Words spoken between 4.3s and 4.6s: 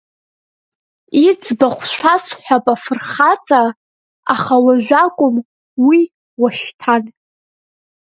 аха